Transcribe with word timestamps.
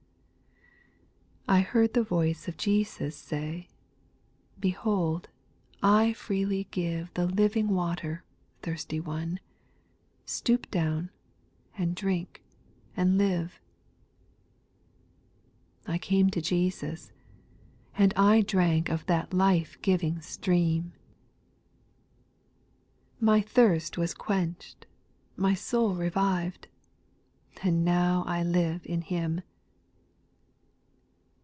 9. 1.47 1.57
I 1.59 1.63
heard 1.63 1.93
the 1.93 2.03
voice 2.03 2.47
of 2.47 2.55
Jesus 2.55 3.13
say, 3.17 3.67
Behold, 4.57 5.27
I 5.83 6.13
freely 6.13 6.69
give 6.71 7.13
The 7.13 7.25
living 7.27 7.67
water,— 7.67 8.23
thirsty 8.61 9.01
one. 9.01 9.41
Stoop 10.25 10.71
down, 10.71 11.09
and 11.77 11.93
drink, 11.93 12.41
and 12.95 13.17
live. 13.17 13.59
I 15.85 15.97
came 15.97 16.29
to 16.29 16.41
Jesus, 16.41 17.11
and 17.97 18.13
I 18.15 18.39
drank 18.41 18.87
Of 18.87 19.05
that 19.07 19.33
life 19.33 19.77
giving 19.81 20.21
stream. 20.21 20.93
My 23.19 23.41
thirst 23.41 23.97
was 23.97 24.13
qucnchM, 24.15 24.83
my 25.35 25.53
soul 25.53 25.95
revived, 25.95 26.69
And 27.61 27.83
now 27.83 28.23
I 28.25 28.41
live 28.41 28.85
in 28.85 29.01
Him. 29.01 29.41